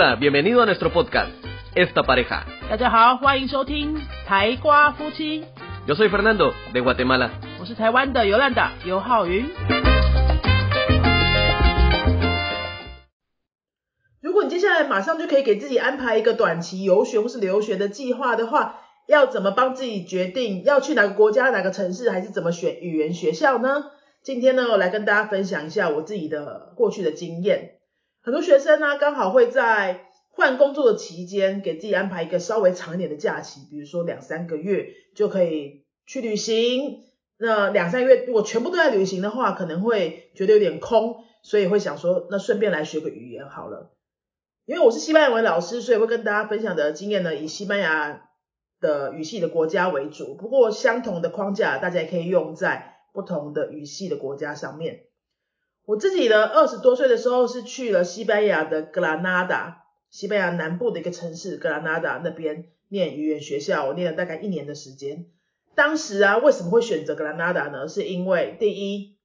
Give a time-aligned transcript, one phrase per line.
[0.00, 1.32] Hola, bienvenido a nuestro podcast,
[1.74, 2.44] Esta Pareja.
[2.70, 5.44] 大家好，欢迎收听台瓜夫妻
[5.88, 7.30] ，Yo soy Fernando, de Guatemala.
[7.58, 9.44] 我是台湾的尤兰达尤浩云。
[14.20, 18.76] 如果你接下来马上就可以给自己安排一个短期游学或是留学的计划的话，
[19.08, 23.86] 要怎么帮自己决定要去哪个国家、哪个城市，还是怎么选语言学校呢？
[24.22, 27.77] 今天呢，我来跟大家分享一下我自己的过去的经验。
[28.28, 37.04] 很多学生呢，刚好会在换工作的期间，给自己安排一个稍微长一点的假期，比如说两三个月就可以去旅行。
[37.38, 43.94] 那两三个月如果全部都在旅行的话，可能会觉得有点空，所以会想说，那顺便来学个语言好了。
[44.66, 48.28] 因为我是西班牙文老师，所以会跟大家分享的经验呢，以西班牙
[48.78, 50.34] 的语系的国家为主。
[50.34, 55.04] 不过相同的框架，大家也可以用在不同的语系的国家上面。
[55.88, 65.30] 我自己的二十多岁的时候是去了西班牙的格拉纳达，西班牙南部的一个城市格拉纳达那边念语言学校，我念了大概一年的时间。
[65.74, 67.88] 当时啊，为什么会选择格拉纳达呢？
[67.88, 69.16] 是因为第一，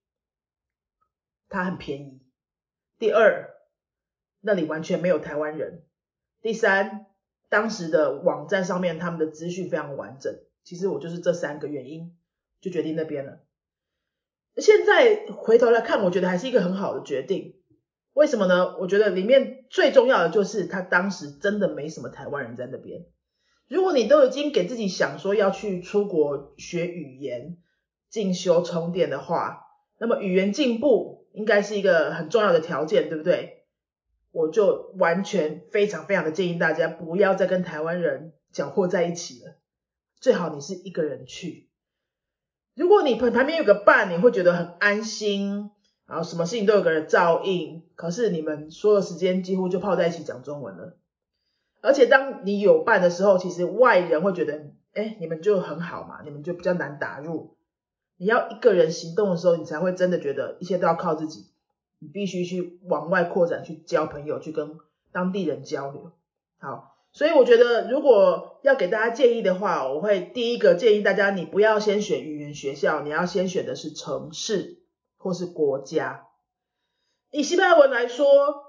[1.49, 2.21] 它很便宜；
[2.97, 3.49] 第二，
[4.39, 5.81] 那里完全没有台湾人；
[6.41, 7.07] 第三，
[7.49, 10.33] 当时的网站上面他们的资讯非常完整。
[10.63, 12.15] 其实我就是这三个原因
[12.61, 13.39] 就决定那边了。
[14.57, 17.55] 现在回头来看，我觉得还是一个很好的决定。
[18.13, 18.77] 为什么呢？
[18.77, 23.05] 我觉得里面最重要的就是他当时真的没什么台湾人在那边。
[23.67, 27.57] 如果你都已经给自己想说要去出国学语言、
[28.09, 29.61] 进修、充电的话，
[29.97, 33.63] 那么语言进步应该是一个很重要的条件，对不对？
[34.31, 39.55] 我就完全非常非常的建议大家不要再跟台湾人搅和在一起了，
[40.19, 41.69] 最好你是一个人去。
[42.75, 45.69] 如果你旁旁边有个伴，你会觉得很安心，
[46.07, 47.83] 然后什么事情都有个人照应。
[47.95, 50.97] 可是你们所有时间几乎就泡在一起讲中文了。
[51.81, 57.55] 而且当你有伴的时候，其实外人会觉得，哎，你们就很好嘛，你们就比较难打入。
[58.17, 61.47] 你要一个人行动的时候，你才会真的觉得一切都要靠自己。
[61.99, 64.77] 你必须去往外扩展，去交朋友，去跟
[65.11, 66.11] 当地人交流。
[66.57, 66.92] 好。
[67.13, 74.81] 所以我觉得，如果要给大家建议的话，我会第一个建议大家，你不要先选语言学校，你要先选的是城市
[75.17, 76.25] 或是国家。
[77.29, 78.63] 以西班牙文来说，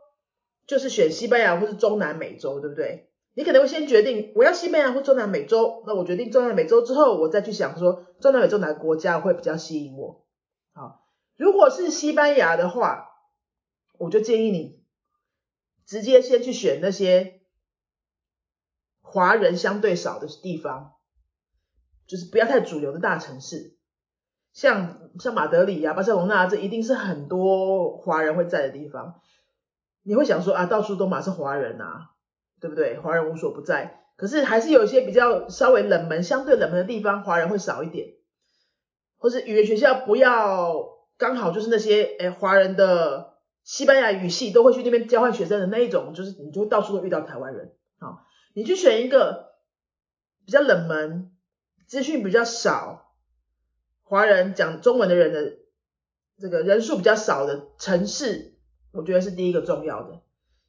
[0.67, 3.09] 就是选西班牙或是中南美洲，对不对？
[3.33, 10.27] 你可能会先决定我要西班牙或中南美洲，那我决定中南美洲之后，我再去想说中南美洲哪个国家会比较吸引我。
[10.75, 11.07] 好，
[11.39, 13.09] 如果是西班牙的话，
[13.99, 14.83] 我就建议你
[15.87, 17.41] 直接先去选那些。
[19.15, 20.95] 华人相对少的地方，
[22.09, 23.77] 就是不要太主流的大城市，
[24.53, 29.21] 像像马德里啊、巴塞隆纳，这一定是很多华人会在的地方。
[30.03, 32.11] 你会想说啊，到处都嘛是华人啊，
[32.61, 32.99] 对不对？
[32.99, 34.01] 华人无所不在。
[34.17, 38.09] 可是还是有一些比较稍微冷门、相对冷门的地方，华人会少一点。
[39.17, 40.75] 或是语言学校不要
[41.17, 48.19] 刚好就是那些诶华人的西班牙语系都会去那边交换学生的那一种，就是你就到处都遇到台湾人啊。
[48.55, 49.57] 你去选一个
[50.47, 51.33] 比较冷门、
[51.87, 53.13] 资讯比较少、
[54.05, 55.59] 华人讲中文的人的
[56.39, 58.55] 这个人数比较少的城市，
[58.93, 60.21] 我觉得是第一个重要的。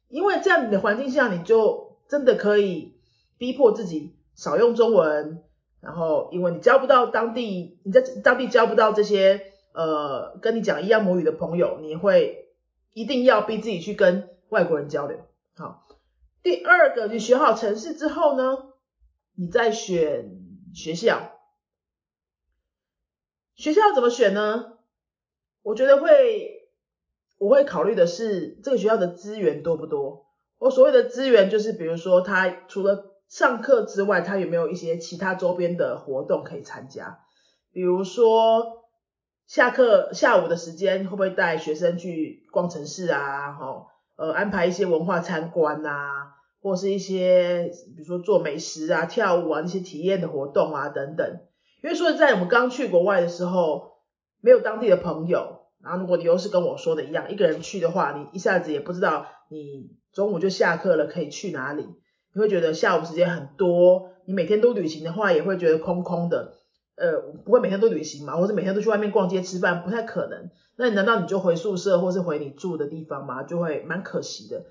[0.08, 2.98] 因为这样你的环境下，你就真的可以
[3.38, 5.44] 逼迫自己少用中文，
[5.80, 12.48] 然后因为你交不到当地，你在当地交不到这些呃跟你讲一样母语的朋友，你会
[12.92, 15.20] 一定要逼自己去跟外国人交流，
[15.54, 15.85] 好。
[16.46, 18.56] 第二个，你选好城市之后呢，
[19.34, 20.30] 你再选
[20.72, 21.32] 学校。
[23.56, 24.78] 学校怎么选呢？
[25.62, 26.70] 我觉得会，
[27.38, 30.26] 我会考虑的是这个学校的资源多不多。
[30.58, 37.18] 我所谓的资源，就是比如说，它除了上课之外，它有没有一些其他周边的活动可以参加？
[37.72, 38.84] 比如说，
[39.48, 43.50] 下课下午的时间会不会带学生去逛城市啊？
[43.50, 46.34] 哈，呃，安排一些文化参观啊？
[46.66, 51.38] 或是一些，比如说做美食啊、跳舞啊那些体验的活动啊等等。
[51.80, 53.92] 因为说在，我们刚去国外的时候，
[54.40, 61.86] 没有当地的朋友，然后如果你又是跟我说的一样，一个人去的话，你一下子也不知道你中午就下课了可以去哪里，
[62.34, 66.54] 你会觉得下午时间很多，你每天都旅行的话，也会觉得空空的。
[66.96, 70.50] 呃，不会每天都旅行嘛，或者每天都去外面逛街吃饭，不太可能。
[70.76, 73.44] 那难道你就回宿舍或是回你住的地方吗？
[73.44, 74.64] 就会蛮可惜的。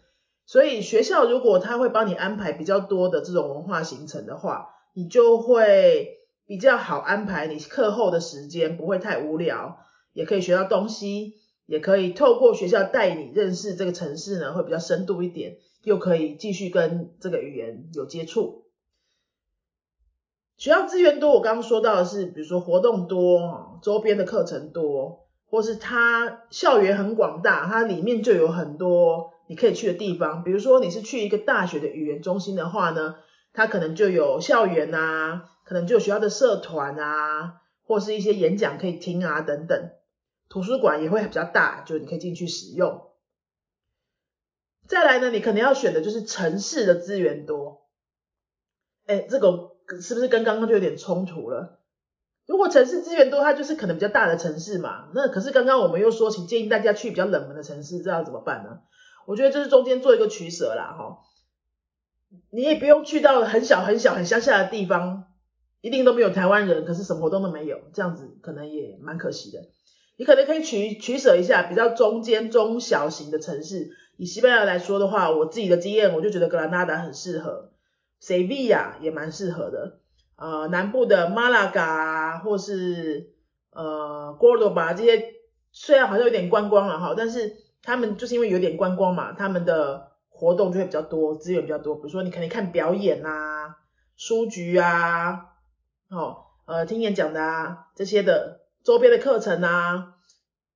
[0.45, 9.79] 所以学校如果他会帮你安排比较多的这种文化行程的话，你就会比较好安排你课后的时间，不会太无聊，
[10.13, 11.33] 也可以学到东西，
[11.65, 18.65] 也可以透过学校带你认识这个城市呢，会比较深度一点，又可以继续跟这个语言有接触。
[20.57, 30.43] 学校资源多，我刚刚说到的是，比如说活动多，周边的课程多，或是它校园很广大，它里面就有很多你可以去的地方。
[30.43, 33.15] 比如说你是去一个大学的语言中心的话呢，
[33.53, 39.91] 它可能就有校园啊，可能就有学校的社团啊，或是一些演讲可以听啊等等。
[40.49, 43.01] 图书馆也会比较大，就你可以进去使用。
[44.87, 47.87] 再来呢，你可能要选的就是城市的资源多。
[49.07, 49.71] 哎，这个
[50.01, 51.79] 是不是跟刚刚就有点冲突了？
[52.45, 55.09] 如果城市资源多，它就是可能比较大的城市嘛。
[55.15, 58.81] 那可是刚刚我们又说，请建议大家去比较冷门的城市，这要怎么办呢？
[59.25, 61.19] 我觉得这是中间做一个取舍啦，哈。
[62.49, 65.25] 你也不用去到很小很小很乡下的地方，
[65.81, 69.59] 一定都没有台湾人，可是什么活动都没有，这样子可能也蛮可惜的。
[70.17, 73.91] 你可能可以取取舍一下，比较中间中小型的城市。
[74.17, 77.71] 以西班牙来说的话，我自己的经验，我就觉得格兰纳达很适合
[78.21, 79.99] ，Sevilla 也蛮适合的。
[80.37, 83.31] 呃，南部的马拉嘎或是
[83.71, 85.33] 呃 Gordo 吧这些，
[85.71, 91.95] 虽然好像有点观光了哈，但是他们就是因为有点观光嘛，他们的活动就会比较多，资源比较多。
[91.95, 93.77] 比如说你可能看表演啊，
[94.17, 95.51] 书局啊，
[96.09, 98.61] 哦，呃，听演讲的啊这些的。
[98.85, 100.13] 周边的课程啊，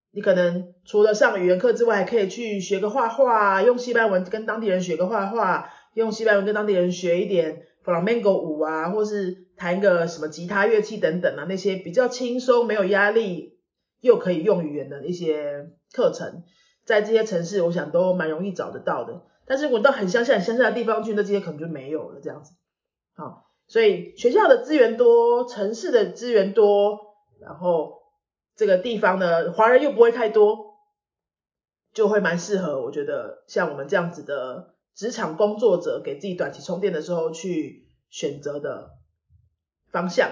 [0.09, 13.59] 你可能除了上语言课之外，还可以去学个画画，用西班牙文跟当地人学个画画，用西班牙文跟当地人学一点 flamenco 舞啊，或是弹个什么吉他乐器等等啊，那些比较轻松、没有压力
[14.01, 16.41] 又可以用语言的一些课程，
[16.89, 19.21] 在这些城市，我想都蛮容易找得到的。
[19.45, 22.55] 但是我到很乡下、很乡下的地方去，那这些可能就没有了，这样子。
[23.15, 26.99] 好，所以学校的资源多，城市的资源多，
[27.39, 27.99] 然后。
[28.55, 30.75] 这个地方的，华人又不会太多，
[31.93, 32.81] 就会蛮适合。
[32.81, 38.97] 我觉得像我们这样子的职场工作者，给自己短期充电的时候去选择的
[39.93, 40.29] 方向。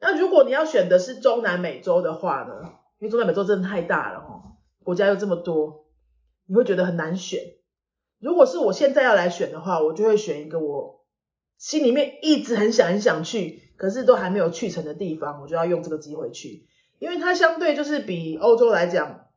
[0.00, 4.42] 那如果你要选的是中南美洲的话呢，因为中南美洲真的太大了哈，
[4.90, 5.84] 国家又这么多，
[6.46, 7.40] 你会觉得很难选。
[8.18, 11.06] 如果是我现在要来选的话，我就会选一个我
[11.58, 16.66] 心里面一直很想很想去，可是都还没有去成的地方，我就要用这个机会去。
[16.98, 19.28] 因为它相对就是比欧洲来讲，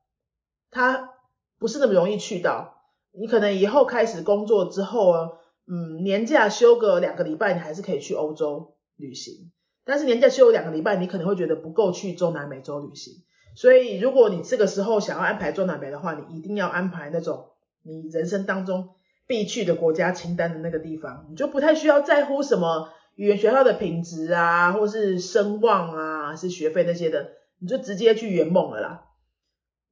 [0.71, 1.11] 它
[1.59, 2.81] 不是那么容易去到。
[3.11, 5.29] 你可能以后开始工作之后啊，
[5.67, 9.51] 嗯，年假休个两个礼拜，你还是可以去欧洲旅行。
[9.85, 13.13] 但是年假休两个礼拜，你可能会觉得不够去中南美洲旅行。
[13.55, 17.51] 所以如果你这个时候想要安排中南美的话，你一定要安排那种
[17.81, 18.89] 你人生当中
[19.27, 27.31] 必去的国家清单的那个地方，你就不太需要在乎什么语言学校的品质啊，或是声望啊，是学费那些的。
[27.59, 29.05] 你就直接去圆梦了啦，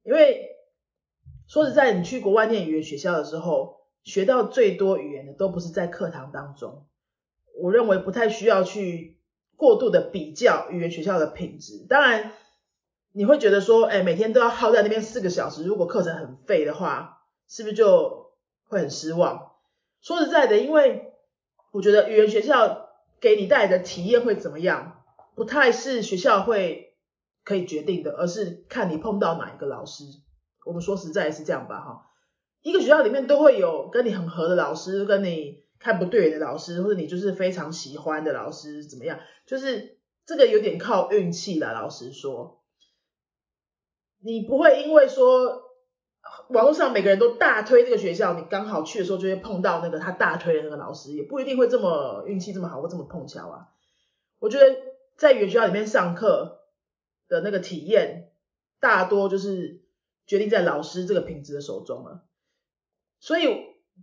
[0.02, 0.50] 因为
[1.48, 6.84] 说实在，你去国外念语言学校的时候，学到最多语言的都不是在课堂当中。
[7.58, 9.18] 我认为不太需要去
[9.56, 11.86] 过度的比较语言学校的品质。
[11.88, 12.32] 当然，
[13.12, 18.32] 你会觉得说，哎，每天都要耗在那边四个小时，如果课程很废的话，是不是就
[18.64, 19.52] 会很失望？
[20.00, 21.12] 说实在的，因为
[21.70, 22.88] 我觉得语言学校
[23.20, 25.04] 给你带来的体验会怎么样，
[25.34, 26.90] 不太是学校会。
[27.44, 30.04] 可以决定的，而是看你碰到哪一个老师。
[30.64, 32.06] 我们说实在是这样吧，哈，
[32.62, 39.18] 一个学校里面都会有跟你很合的老师，跟你看不对眼的老师，或者你就是非常喜欢的老师，怎么样？
[39.44, 41.72] 就是这个有点靠运气啦。
[41.72, 42.61] 老实说，
[44.24, 45.62] 你不会因为说
[46.48, 53.68] 网络上每个人都大推这个学校，你刚好去的时候就会碰到那个他大推的那个老师，也不一定会这么运气这么好或这么碰巧啊。
[54.38, 54.76] 我觉得
[55.16, 56.58] 在原学校里面上课。
[57.28, 58.30] 的那个体验，
[58.78, 59.80] 大多就是
[60.26, 62.24] 决定在老师这个品质的手中了，
[63.20, 63.48] 所以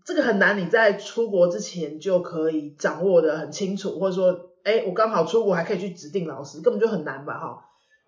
[0.03, 7.65] 这个很难，你在出国之前就可以掌握的很清楚，或者说，哎，我刚好出国还可以去指定老师，根本就很难吧，哈。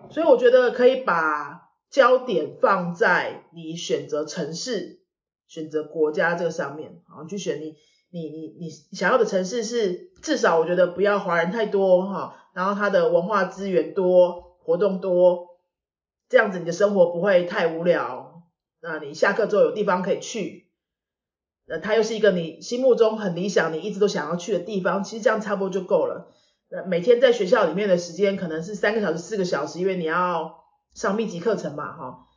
[0.10, 5.01] 所以我觉得可以把焦点放在你选择城市、
[5.48, 7.75] 选择国家这个上面，啊，去选你
[8.10, 14.50] 你你你想要的城市是至少我觉得不要华人太多，哈，然后它的文化资源多。
[14.63, 15.57] 活动多，
[16.29, 18.43] 这样子你的生活不会太无聊。
[18.79, 20.69] 那你下课之后有地方可以去，
[21.65, 25.03] 那它又是一个你心目中很理想、你一直都想要去的地方。
[25.03, 26.31] 其实这样差不多就够了。
[26.69, 30.61] 那每天在学校里面的时间可能是三个小时、四个小时，因为你要
[30.93, 32.27] 上密集课程嘛，哈。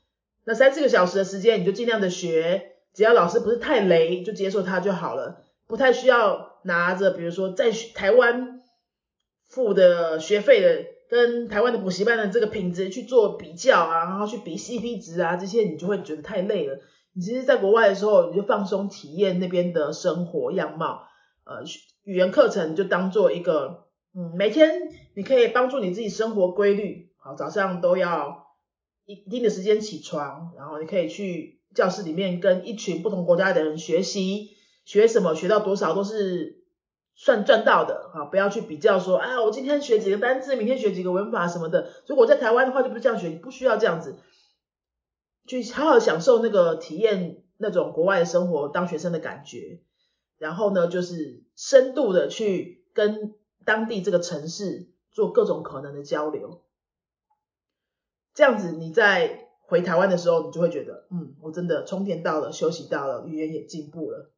[0.45, 8.63] 那三四个小时的时间你就尽量的学，只要老师不是太雷，就接受他就好了，不太需要拿着比如说在台湾
[9.49, 10.95] 付的学费的。
[11.07, 16.81] 跟台湾的补习班的这个品质去做比较啊，然后去比 CP 值啊，这些你就会觉得太累了。
[17.13, 21.07] 你其实在国外的时候，你就放松体验那边的生活样貌。
[21.45, 21.63] 呃，
[22.05, 23.85] 语言课程就当做一个，
[24.17, 24.73] 嗯，每天
[25.15, 27.13] 你可以帮助你自己生活规律。
[27.19, 28.44] 好，早上都要
[29.07, 36.65] 一定的时间起床，然后你可以去教室里面跟一群不同国家的人学习，学什么学到多少都是
[37.15, 38.11] 算赚到的。
[38.15, 41.91] 啊，不要去比较说，啊，我今天学几个单词，明天学几个文法什么的。
[42.07, 44.17] 如果在台湾的话，就不是这样学，你不需要这样子。
[45.47, 49.81] 去好好享受那个体验那种国外的生活，当学生的感觉，
[50.39, 53.35] 然后呢，就是深度的去跟
[53.67, 56.63] 当地这个城市做各种可能的交流，
[58.35, 64.33] 这样子你在回台湾的时候，你就会觉得，嗯，我真的充电到了，休息到了，语言也进步了。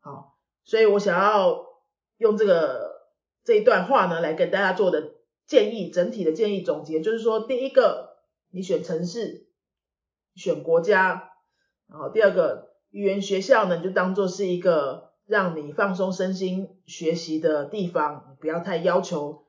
[0.00, 1.66] 好，所以我想要
[2.16, 3.10] 用这个
[3.44, 5.14] 这一段话呢，来跟大家做的
[5.46, 8.16] 建议，整体的建议总结，就是说，第一个，
[8.50, 9.44] 你选城市。
[10.36, 11.30] 选国家，
[11.88, 19.46] 然后第二个语言学校呢，就当做是一个让你放松身心学习的地方，不要太要求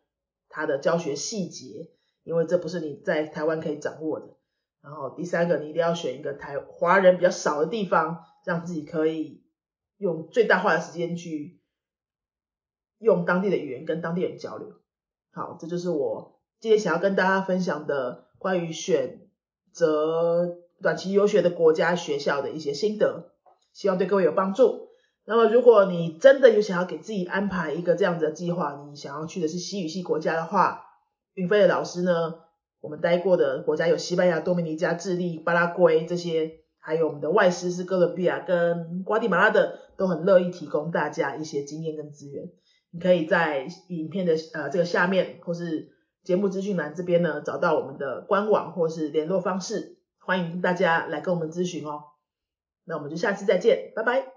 [0.48, 1.90] 它的教学细节，
[2.28, 4.36] 因为这不是你在台湾可以掌握的。
[4.84, 9.44] 然后第三个，你一定要选一个台华人比较少的地方，让自己可以
[9.98, 11.62] 用最大化的时间去
[13.00, 14.74] 用当地的语言跟当地人交流。
[15.32, 19.30] 好，这就是我今天想要跟大家分享的关于选
[19.72, 20.58] 择。
[20.80, 23.32] 短期游学的国家学校的一些心得，
[23.74, 24.90] 希望对各位有帮助。
[25.26, 30.87] 那么，如果你真的有想要给自己安排一个这样子的计划，你想要去的是西语系国家的话，
[31.38, 32.34] 云飞的老师呢，
[32.82, 42.50] 我们待过的国家有西班牙、多米尼加、智利、巴拉圭这些，还有我们的外师是哥伦比亚跟瓜地马拉的，都很乐意提供大家一些经验跟资源。
[42.90, 45.90] 你可以在影片的呃这个下面，或是
[46.24, 50.00] 节目资讯栏这边呢，找到我们的官网或是联络方式。
[50.18, 52.02] 欢迎大家来跟我们咨询哦，
[52.84, 54.37] 那我们就下次再见，拜拜。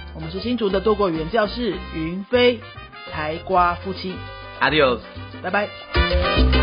[0.13, 2.59] 我们是新竹的多国语言教室云飞
[3.11, 4.13] 台瓜夫妻。
[4.59, 4.99] ，Adios，
[5.41, 6.60] 拜拜。